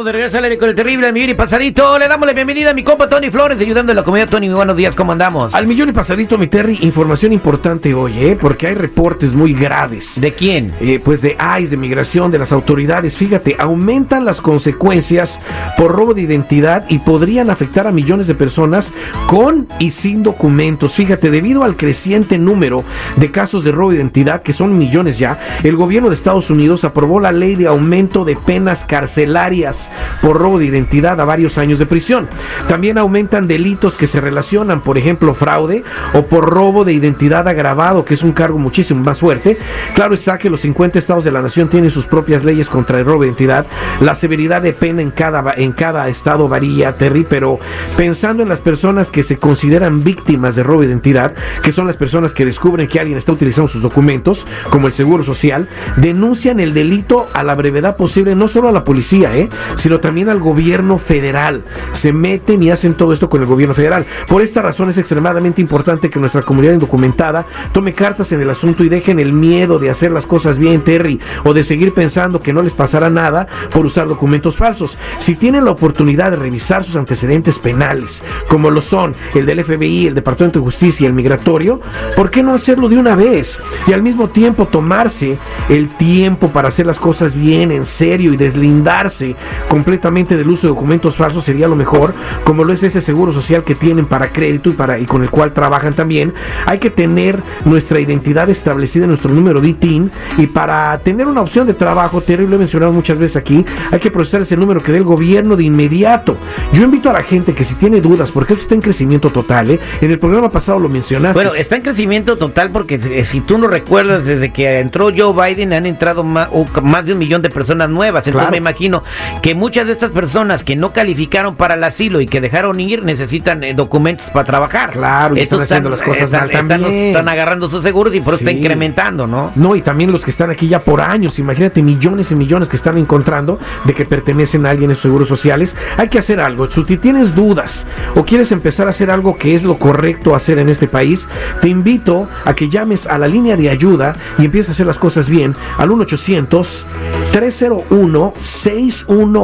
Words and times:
Estamos 0.00 0.14
de 0.14 0.18
regreso 0.18 0.38
al 0.38 0.44
aire 0.44 0.56
con 0.56 0.70
el 0.70 0.74
terrible 0.74 1.12
millón 1.12 1.28
y 1.28 1.34
pasadito. 1.34 1.98
Le 1.98 2.08
damos 2.08 2.26
la 2.26 2.32
bienvenida 2.32 2.70
a 2.70 2.72
mi 2.72 2.82
compa 2.82 3.06
Tony 3.06 3.30
Flores, 3.30 3.60
ayudando 3.60 3.92
a 3.92 3.94
la 3.94 4.02
comunidad. 4.02 4.30
Tony, 4.30 4.46
muy 4.46 4.56
buenos 4.56 4.74
días, 4.74 4.96
¿cómo 4.96 5.12
andamos? 5.12 5.54
Al 5.54 5.66
millón 5.66 5.90
y 5.90 5.92
pasadito, 5.92 6.38
mi 6.38 6.46
Terry, 6.46 6.78
información 6.80 7.34
importante 7.34 7.92
hoy, 7.92 8.18
¿eh? 8.18 8.38
Porque 8.40 8.68
hay 8.68 8.76
reportes 8.76 9.34
muy 9.34 9.52
graves. 9.52 10.18
¿De 10.18 10.32
quién? 10.32 10.72
Eh, 10.80 11.00
pues 11.04 11.20
de 11.20 11.36
ICE, 11.60 11.72
de 11.72 11.76
migración, 11.76 12.30
de 12.30 12.38
las 12.38 12.50
autoridades. 12.50 13.18
Fíjate, 13.18 13.56
aumentan 13.58 14.24
las 14.24 14.40
consecuencias 14.40 15.38
por 15.76 15.92
robo 15.92 16.14
de 16.14 16.22
identidad 16.22 16.86
y 16.88 17.00
podrían 17.00 17.50
afectar 17.50 17.86
a 17.86 17.92
millones 17.92 18.26
de 18.26 18.34
personas 18.34 18.94
con 19.26 19.68
y 19.78 19.90
sin 19.90 20.22
documentos. 20.22 20.94
Fíjate, 20.94 21.30
debido 21.30 21.62
al 21.62 21.76
creciente 21.76 22.38
número 22.38 22.84
de 23.16 23.30
casos 23.30 23.64
de 23.64 23.72
robo 23.72 23.90
de 23.90 23.96
identidad, 23.96 24.40
que 24.40 24.54
son 24.54 24.78
millones 24.78 25.18
ya, 25.18 25.38
el 25.62 25.76
gobierno 25.76 26.08
de 26.08 26.14
Estados 26.14 26.48
Unidos 26.48 26.84
aprobó 26.84 27.20
la 27.20 27.32
ley 27.32 27.54
de 27.54 27.66
aumento 27.66 28.24
de 28.24 28.36
penas 28.36 28.86
carcelarias 28.86 29.89
por 30.22 30.38
robo 30.38 30.58
de 30.58 30.66
identidad 30.66 31.20
a 31.20 31.24
varios 31.24 31.58
años 31.58 31.78
de 31.78 31.86
prisión. 31.86 32.28
También 32.68 32.98
aumentan 32.98 33.46
delitos 33.46 33.96
que 33.96 34.06
se 34.06 34.20
relacionan, 34.20 34.82
por 34.82 34.98
ejemplo, 34.98 35.34
fraude 35.34 35.84
o 36.14 36.26
por 36.26 36.48
robo 36.48 36.84
de 36.84 36.92
identidad 36.92 37.48
agravado, 37.48 38.04
que 38.04 38.14
es 38.14 38.22
un 38.22 38.32
cargo 38.32 38.58
muchísimo 38.58 39.02
más 39.02 39.20
fuerte. 39.20 39.58
Claro 39.94 40.14
está 40.14 40.38
que 40.38 40.50
los 40.50 40.60
50 40.60 40.98
estados 40.98 41.24
de 41.24 41.32
la 41.32 41.42
nación 41.42 41.68
tienen 41.68 41.90
sus 41.90 42.06
propias 42.06 42.44
leyes 42.44 42.68
contra 42.68 42.98
el 42.98 43.06
robo 43.06 43.22
de 43.22 43.28
identidad. 43.28 43.66
La 44.00 44.14
severidad 44.14 44.62
de 44.62 44.72
pena 44.72 45.02
en 45.02 45.10
cada, 45.10 45.54
en 45.56 45.72
cada 45.72 46.08
estado 46.08 46.48
varía, 46.48 46.96
Terry, 46.96 47.26
pero 47.28 47.58
pensando 47.96 48.42
en 48.42 48.48
las 48.48 48.60
personas 48.60 49.10
que 49.10 49.22
se 49.22 49.38
consideran 49.38 50.04
víctimas 50.04 50.56
de 50.56 50.62
robo 50.62 50.80
de 50.80 50.88
identidad, 50.88 51.34
que 51.62 51.72
son 51.72 51.86
las 51.86 51.96
personas 51.96 52.34
que 52.34 52.44
descubren 52.44 52.88
que 52.88 53.00
alguien 53.00 53.18
está 53.18 53.32
utilizando 53.32 53.68
sus 53.68 53.82
documentos, 53.82 54.46
como 54.70 54.86
el 54.86 54.92
Seguro 54.92 55.22
Social, 55.22 55.68
denuncian 55.96 56.60
el 56.60 56.74
delito 56.74 57.28
a 57.32 57.42
la 57.42 57.54
brevedad 57.54 57.96
posible, 57.96 58.34
no 58.34 58.48
solo 58.48 58.68
a 58.68 58.72
la 58.72 58.84
policía, 58.84 59.36
¿eh? 59.36 59.48
Sino 59.80 59.98
también 59.98 60.28
al 60.28 60.38
gobierno 60.38 60.98
federal. 60.98 61.64
Se 61.92 62.12
meten 62.12 62.62
y 62.62 62.70
hacen 62.70 62.94
todo 62.94 63.12
esto 63.12 63.28
con 63.28 63.40
el 63.40 63.46
gobierno 63.46 63.74
federal. 63.74 64.06
Por 64.28 64.42
esta 64.42 64.62
razón 64.62 64.90
es 64.90 64.98
extremadamente 64.98 65.60
importante 65.60 66.10
que 66.10 66.20
nuestra 66.20 66.42
comunidad 66.42 66.74
indocumentada 66.74 67.46
tome 67.72 67.94
cartas 67.94 68.30
en 68.32 68.40
el 68.40 68.50
asunto 68.50 68.84
y 68.84 68.88
dejen 68.88 69.18
el 69.18 69.32
miedo 69.32 69.78
de 69.78 69.90
hacer 69.90 70.12
las 70.12 70.26
cosas 70.26 70.58
bien, 70.58 70.82
Terry, 70.82 71.18
o 71.44 71.54
de 71.54 71.64
seguir 71.64 71.94
pensando 71.94 72.42
que 72.42 72.52
no 72.52 72.62
les 72.62 72.74
pasará 72.74 73.10
nada 73.10 73.46
por 73.70 73.86
usar 73.86 74.06
documentos 74.06 74.56
falsos. 74.56 74.98
Si 75.18 75.34
tienen 75.34 75.64
la 75.64 75.70
oportunidad 75.70 76.30
de 76.30 76.36
revisar 76.36 76.84
sus 76.84 76.96
antecedentes 76.96 77.58
penales, 77.58 78.22
como 78.48 78.70
lo 78.70 78.82
son 78.82 79.14
el 79.34 79.46
del 79.46 79.64
FBI, 79.64 80.06
el 80.06 80.14
Departamento 80.14 80.58
de 80.58 80.64
Justicia 80.64 81.04
y 81.04 81.06
el 81.06 81.14
Migratorio, 81.14 81.80
¿por 82.16 82.30
qué 82.30 82.42
no 82.42 82.52
hacerlo 82.54 82.88
de 82.88 82.98
una 82.98 83.16
vez? 83.16 83.58
Y 83.86 83.92
al 83.92 84.02
mismo 84.02 84.28
tiempo 84.28 84.66
tomarse 84.66 85.38
el 85.68 85.88
tiempo 85.96 86.48
para 86.48 86.68
hacer 86.68 86.86
las 86.86 86.98
cosas 86.98 87.34
bien, 87.34 87.72
en 87.72 87.86
serio 87.86 88.32
y 88.32 88.36
deslindarse 88.36 89.36
completamente 89.70 90.36
del 90.36 90.50
uso 90.50 90.66
de 90.66 90.74
documentos 90.74 91.14
falsos 91.14 91.44
sería 91.44 91.68
lo 91.68 91.76
mejor, 91.76 92.12
como 92.42 92.64
lo 92.64 92.72
es 92.72 92.82
ese 92.82 93.00
seguro 93.00 93.30
social 93.30 93.62
que 93.62 93.76
tienen 93.76 94.04
para 94.04 94.32
crédito 94.32 94.68
y 94.68 94.72
para 94.72 94.98
y 94.98 95.06
con 95.06 95.22
el 95.22 95.30
cual 95.30 95.52
trabajan 95.52 95.94
también. 95.94 96.34
Hay 96.66 96.80
que 96.80 96.90
tener 96.90 97.40
nuestra 97.64 98.00
identidad 98.00 98.50
establecida 98.50 99.04
en 99.04 99.10
nuestro 99.10 99.32
número 99.32 99.60
de 99.60 99.68
ITIN 99.68 100.10
y 100.38 100.48
para 100.48 100.98
tener 100.98 101.28
una 101.28 101.40
opción 101.40 101.68
de 101.68 101.74
trabajo, 101.74 102.20
Terry 102.20 102.48
lo 102.48 102.56
he 102.56 102.58
mencionado 102.58 102.92
muchas 102.92 103.16
veces 103.16 103.36
aquí, 103.36 103.64
hay 103.92 104.00
que 104.00 104.10
procesar 104.10 104.42
ese 104.42 104.56
número 104.56 104.82
que 104.82 104.90
dé 104.90 104.98
el 104.98 105.04
gobierno 105.04 105.54
de 105.54 105.62
inmediato. 105.62 106.36
Yo 106.72 106.82
invito 106.82 107.08
a 107.08 107.12
la 107.12 107.22
gente 107.22 107.54
que 107.54 107.62
si 107.62 107.76
tiene 107.76 108.00
dudas, 108.00 108.32
porque 108.32 108.54
eso 108.54 108.62
está 108.62 108.74
en 108.74 108.82
crecimiento 108.82 109.30
total, 109.30 109.70
¿eh? 109.70 109.80
en 110.00 110.10
el 110.10 110.18
programa 110.18 110.50
pasado 110.50 110.80
lo 110.80 110.88
mencionaste. 110.88 111.34
Bueno, 111.34 111.54
está 111.54 111.76
en 111.76 111.82
crecimiento 111.82 112.36
total 112.36 112.70
porque 112.70 112.96
eh, 112.96 113.24
si 113.24 113.40
tú 113.40 113.56
no 113.56 113.68
recuerdas, 113.68 114.24
desde 114.24 114.52
que 114.52 114.80
entró 114.80 115.10
Joe 115.16 115.32
Biden 115.32 115.72
han 115.74 115.86
entrado 115.86 116.24
más, 116.24 116.48
más 116.82 117.06
de 117.06 117.12
un 117.12 117.20
millón 117.20 117.40
de 117.40 117.50
personas 117.50 117.88
nuevas, 117.88 118.26
entonces 118.26 118.50
me 118.50 118.56
imagino 118.56 119.04
que 119.42 119.49
muchas 119.54 119.86
de 119.86 119.92
estas 119.92 120.10
personas 120.10 120.64
que 120.64 120.76
no 120.76 120.92
calificaron 120.92 121.56
para 121.56 121.74
el 121.74 121.84
asilo 121.84 122.20
y 122.20 122.26
que 122.26 122.40
dejaron 122.40 122.80
ir 122.80 123.02
necesitan 123.02 123.62
eh, 123.64 123.74
documentos 123.74 124.26
para 124.30 124.44
trabajar. 124.44 124.90
Claro, 124.90 125.36
y 125.36 125.40
están 125.40 125.62
haciendo 125.62 125.90
las 125.90 126.02
cosas 126.02 126.30
mal 126.30 126.50
también. 126.50 126.84
Están, 126.84 127.28
agarrando 127.28 127.70
sus 127.70 127.82
seguros 127.82 128.14
y 128.14 128.20
por 128.20 128.34
eso 128.34 128.42
está 128.42 128.52
incrementando, 128.52 129.26
¿no? 129.26 129.52
No, 129.54 129.76
y 129.76 129.82
también 129.82 130.12
los 130.12 130.24
que 130.24 130.30
están 130.30 130.50
aquí 130.50 130.68
ya 130.68 130.80
por 130.80 131.00
años, 131.00 131.38
imagínate 131.38 131.82
millones 131.82 132.30
y 132.30 132.34
millones 132.34 132.68
que 132.68 132.76
están 132.76 132.98
encontrando 132.98 133.58
de 133.84 133.94
que 133.94 134.04
pertenecen 134.04 134.66
a 134.66 134.70
alguien 134.70 134.90
en 134.90 134.96
seguros 134.96 135.28
sociales. 135.28 135.76
Hay 135.96 136.08
que 136.08 136.18
hacer 136.18 136.40
algo. 136.40 136.70
Si 136.70 136.84
tienes 136.96 137.34
dudas 137.34 137.86
o 138.14 138.24
quieres 138.24 138.52
empezar 138.52 138.86
a 138.86 138.90
hacer 138.90 139.10
algo 139.10 139.36
que 139.36 139.54
es 139.54 139.62
lo 139.64 139.78
correcto 139.78 140.34
hacer 140.34 140.58
en 140.58 140.68
este 140.68 140.88
país, 140.88 141.26
te 141.60 141.68
invito 141.68 142.28
a 142.44 142.54
que 142.54 142.68
llames 142.68 143.06
a 143.06 143.18
la 143.18 143.28
línea 143.28 143.56
de 143.56 143.70
ayuda 143.70 144.16
y 144.38 144.44
empieces 144.44 144.70
a 144.70 144.72
hacer 144.72 144.86
las 144.86 144.98
cosas 144.98 145.28
bien 145.28 145.54
al 145.78 145.90
1 145.90 146.02
800 146.02 146.86
301 147.32 148.34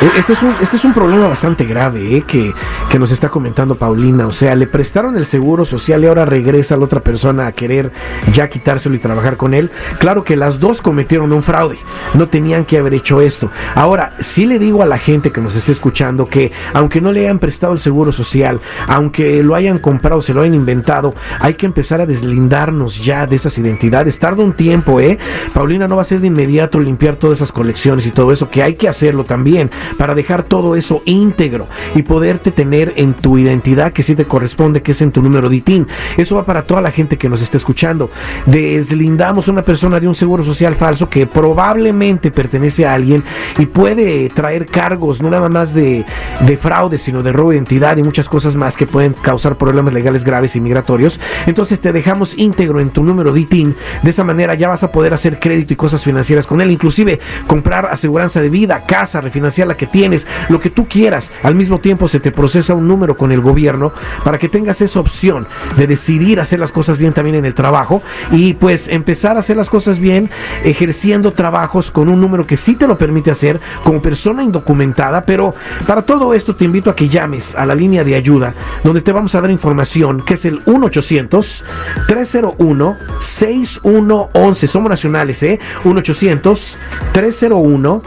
E, 0.00 0.18
este 0.18 0.32
es 0.32 0.42
un, 0.42 0.54
este 0.62 0.76
es 0.76 0.84
un 0.84 0.94
problema 0.94 1.28
bastante 1.28 1.64
grave 1.64 2.16
¿eh? 2.16 2.22
que, 2.26 2.54
que 2.88 2.98
nos 2.98 3.10
está 3.10 3.28
comentando 3.28 3.74
Paulina. 3.74 4.26
O 4.26 4.32
sea, 4.32 4.54
le 4.54 4.66
prestaron 4.66 5.16
el 5.16 5.26
seguro 5.26 5.64
social 5.64 6.02
y 6.02 6.06
ahora 6.06 6.24
regresa 6.24 6.76
la 6.76 6.84
otra 6.84 7.00
persona 7.00 7.46
a 7.46 7.52
querer 7.52 7.92
ya 8.32 8.48
quitárselo 8.48 8.94
y 8.94 8.98
trabajar 8.98 9.36
con 9.36 9.52
él. 9.52 9.70
Claro 9.98 10.24
que 10.24 10.36
las 10.36 10.58
dos 10.58 10.80
cometieron 10.80 11.32
un 11.32 11.42
fraude. 11.42 11.78
No 12.14 12.28
tenían 12.28 12.64
que 12.64 12.78
haber 12.78 12.94
hecho 12.94 13.20
esto. 13.20 13.50
Ahora, 13.74 14.14
sí 14.20 14.46
le 14.46 14.58
digo 14.58 14.82
a 14.82 14.86
la 14.86 14.98
gente 14.98 15.32
que 15.32 15.40
nos 15.40 15.54
esté 15.54 15.72
escuchando 15.72 16.28
que 16.28 16.52
aunque 16.72 17.00
no 17.00 17.12
le 17.12 17.20
hayan 17.20 17.38
prestado 17.38 17.72
el 17.72 17.78
seguro 17.78 18.10
social, 18.10 18.60
aunque 18.86 19.42
lo 19.42 19.54
hayan 19.54 19.78
comprado, 19.78 20.22
se 20.22 20.32
lo 20.32 20.40
hayan 20.40 20.54
inventado, 20.54 21.14
hay 21.40 21.54
que 21.54 21.66
empezar 21.66 22.00
a 22.00 22.06
deslindarnos 22.06 23.04
ya 23.04 23.26
de 23.26 23.36
esas 23.36 23.58
identidades 23.58 24.18
tarda 24.18 24.42
un 24.42 24.54
tiempo, 24.54 25.00
¿eh? 25.00 25.18
Paulina 25.52 25.86
no 25.86 25.96
va 25.96 26.02
a 26.02 26.06
ser 26.06 26.20
de 26.20 26.28
inmediato 26.28 26.80
limpiar 26.80 27.16
todas 27.16 27.38
esas 27.38 27.52
colecciones 27.52 28.06
y 28.06 28.10
todo 28.10 28.32
eso, 28.32 28.48
que 28.48 28.62
hay 28.62 28.74
que 28.74 28.88
hacerlo 28.88 29.24
también 29.24 29.70
para 29.98 30.14
dejar 30.14 30.42
todo 30.42 30.76
eso 30.76 31.02
íntegro 31.04 31.66
y 31.94 32.02
poderte 32.02 32.50
tener 32.50 32.92
en 32.96 33.14
tu 33.14 33.38
identidad 33.38 33.92
que 33.92 34.02
sí 34.02 34.14
te 34.14 34.24
corresponde, 34.24 34.82
que 34.82 34.92
es 34.92 35.02
en 35.02 35.12
tu 35.12 35.22
número 35.22 35.48
de 35.48 35.56
ITIN. 35.56 35.86
Eso 36.16 36.36
va 36.36 36.44
para 36.44 36.62
toda 36.62 36.80
la 36.80 36.90
gente 36.90 37.16
que 37.16 37.28
nos 37.28 37.42
está 37.42 37.56
escuchando. 37.56 38.10
Deslindamos 38.46 39.48
una 39.48 39.62
persona 39.62 40.00
de 40.00 40.08
un 40.08 40.14
seguro 40.14 40.44
social 40.44 40.74
falso 40.74 41.08
que 41.08 41.26
probablemente 41.26 42.30
pertenece 42.30 42.86
a 42.86 42.94
alguien 42.94 43.24
y 43.58 43.66
puede 43.66 44.28
traer 44.30 44.66
cargos, 44.66 45.20
no 45.20 45.30
nada 45.30 45.48
más 45.48 45.74
de, 45.74 46.04
de 46.40 46.56
fraude, 46.56 46.98
sino 46.98 47.22
de 47.22 47.32
robo 47.32 47.50
de 47.50 47.56
identidad 47.56 47.96
y 47.96 48.02
muchas 48.02 48.28
cosas 48.28 48.56
más 48.56 48.76
que 48.76 48.86
pueden 48.86 49.14
causar 49.14 49.56
problemas 49.56 49.94
legales 49.94 50.24
graves 50.24 50.56
y 50.56 50.60
migratorios. 50.60 51.20
Entonces 51.46 51.80
te 51.80 51.92
dejamos 51.92 52.36
íntegro 52.36 52.80
en 52.80 52.90
tu 52.90 53.02
número 53.02 53.32
de 53.32 53.40
ITIN. 53.40 53.76
De 54.02 54.10
esa 54.10 54.24
manera 54.24 54.54
ya 54.54 54.68
vas 54.68 54.82
a 54.82 54.92
poder 54.92 55.14
hacer 55.14 55.38
crédito 55.38 55.72
y 55.72 55.76
cosas 55.76 56.04
financieras 56.04 56.46
con 56.46 56.60
él, 56.60 56.70
inclusive 56.70 57.20
comprar 57.46 57.86
aseguranza 57.86 58.40
de 58.40 58.48
vida, 58.48 58.84
casa, 58.86 59.20
refinanciar 59.20 59.68
la 59.68 59.76
que 59.80 59.86
tienes, 59.86 60.26
lo 60.50 60.60
que 60.60 60.68
tú 60.68 60.86
quieras. 60.86 61.30
Al 61.42 61.54
mismo 61.54 61.78
tiempo 61.78 62.06
se 62.06 62.20
te 62.20 62.32
procesa 62.32 62.74
un 62.74 62.86
número 62.86 63.16
con 63.16 63.32
el 63.32 63.40
gobierno 63.40 63.94
para 64.22 64.38
que 64.38 64.50
tengas 64.50 64.82
esa 64.82 65.00
opción 65.00 65.48
de 65.78 65.86
decidir 65.86 66.38
hacer 66.38 66.60
las 66.60 66.70
cosas 66.70 66.98
bien 66.98 67.14
también 67.14 67.36
en 67.36 67.46
el 67.46 67.54
trabajo 67.54 68.02
y 68.30 68.52
pues 68.52 68.88
empezar 68.88 69.36
a 69.36 69.40
hacer 69.40 69.56
las 69.56 69.70
cosas 69.70 69.98
bien 69.98 70.28
ejerciendo 70.64 71.32
trabajos 71.32 71.90
con 71.90 72.10
un 72.10 72.20
número 72.20 72.46
que 72.46 72.58
sí 72.58 72.74
te 72.74 72.86
lo 72.86 72.98
permite 72.98 73.30
hacer 73.30 73.58
como 73.82 74.02
persona 74.02 74.42
indocumentada, 74.42 75.24
pero 75.24 75.54
para 75.86 76.02
todo 76.02 76.34
esto 76.34 76.54
te 76.54 76.66
invito 76.66 76.90
a 76.90 76.96
que 76.96 77.08
llames 77.08 77.54
a 77.54 77.64
la 77.64 77.74
línea 77.74 78.04
de 78.04 78.16
ayuda 78.16 78.52
donde 78.84 79.00
te 79.00 79.12
vamos 79.12 79.34
a 79.34 79.40
dar 79.40 79.50
información 79.50 80.22
que 80.26 80.34
es 80.34 80.44
el 80.44 80.60
1 80.66 80.86
800 80.86 81.64
301 82.06 82.96
6111 83.18 84.66
somos 84.66 84.90
nacionales, 84.90 85.42
¿eh? 85.42 85.58
1 85.84 85.98
800 86.00 86.78
301 87.14 88.02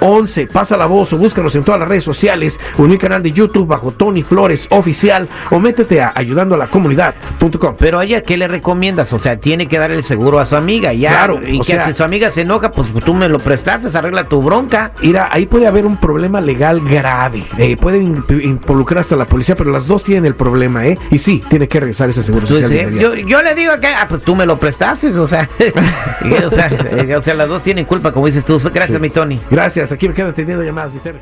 6111 0.00 0.46
pasa 0.46 0.76
la 0.76 0.86
voz 0.86 1.12
o 1.12 1.18
búscanos 1.18 1.54
en 1.54 1.62
todas 1.64 1.78
las 1.80 1.88
redes 1.88 2.04
sociales 2.04 2.58
o 2.78 2.84
en 2.84 2.90
mi 2.90 2.98
canal 2.98 3.22
de 3.22 3.32
YouTube 3.32 3.66
bajo 3.66 3.92
Tony 3.92 4.22
Flores 4.22 4.66
Oficial 4.70 5.28
o 5.50 5.58
métete 5.60 6.00
a 6.00 6.12
ayudando 6.14 6.54
a 6.54 6.58
la 6.58 6.66
comunidad.com. 6.66 7.76
Pero 7.78 7.98
a 7.98 8.04
ella, 8.04 8.22
¿qué 8.22 8.36
le 8.36 8.48
recomiendas? 8.48 9.12
O 9.12 9.18
sea, 9.18 9.36
tiene 9.38 9.68
que 9.68 9.78
dar 9.78 9.90
el 9.90 10.02
seguro 10.04 10.38
a 10.38 10.44
su 10.44 10.56
amiga, 10.56 10.92
ya. 10.92 11.10
Claro, 11.10 11.40
y 11.46 11.58
que 11.60 11.64
sea- 11.64 11.86
si 11.86 11.92
su 11.92 12.02
amiga 12.04 12.30
se 12.30 12.42
enoja, 12.42 12.72
pues 12.72 12.88
tú 13.04 13.14
me 13.14 13.28
lo 13.28 13.38
prestaste, 13.38 13.96
arregla 13.96 14.24
tu 14.24 14.40
bronca. 14.42 14.92
Mira, 15.02 15.28
ahí 15.30 15.46
puede 15.46 15.66
haber 15.66 15.84
un 15.86 15.96
problema 15.96 16.40
legal 16.40 16.80
grave. 16.80 17.44
Eh, 17.58 17.76
puede 17.76 17.98
in- 17.98 18.24
involucrar 18.42 19.00
hasta 19.00 19.16
la 19.16 19.26
policía, 19.26 19.54
pero 19.56 19.70
las 19.70 19.86
dos 19.86 20.02
tienen 20.02 20.24
el 20.26 20.34
problema, 20.34 20.86
¿eh? 20.86 20.98
Y 21.10 21.18
sí, 21.18 21.42
tiene 21.48 21.68
que 21.68 21.80
regresar 21.80 22.08
ese 22.10 22.22
seguro 22.22 22.46
Tú 22.46 22.58
social. 22.58 22.90
yo, 22.92 23.14
yo 23.14 23.42
le 23.42 23.54
digo 23.54 23.72
que, 23.80 23.88
ah, 23.88 24.06
pues 24.08 24.22
tú 24.22 24.34
me 24.36 24.46
lo 24.46 24.58
prestaste, 24.58 25.08
o 25.18 25.28
sea, 25.28 25.48
y, 26.24 26.32
o 26.44 26.50
sea, 26.50 26.68
eh, 26.68 27.14
o 27.16 27.22
sea, 27.22 27.34
las 27.34 27.48
dos 27.48 27.62
tienen 27.62 27.84
culpa, 27.84 28.12
como 28.12 28.26
dices 28.26 28.44
tú. 28.44 28.58
Gracias, 28.72 28.96
Sí. 28.96 29.00
mi 29.00 29.10
Tony. 29.10 29.40
Gracias, 29.50 29.89
aquí 29.92 30.08
me 30.08 30.14
quedo 30.14 30.28
atendiendo 30.28 30.64
llamadas, 30.64 30.92
mi 30.92 31.00
Terry. 31.00 31.20